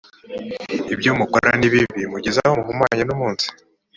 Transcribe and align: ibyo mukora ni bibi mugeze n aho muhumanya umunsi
ibyo 0.93 1.11
mukora 1.19 1.49
ni 1.59 1.67
bibi 1.73 2.03
mugeze 2.13 2.37
n 2.39 2.45
aho 2.47 2.55
muhumanya 2.57 3.01
umunsi 3.15 3.45